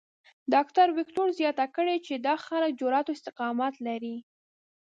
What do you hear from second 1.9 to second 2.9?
چې دا خلک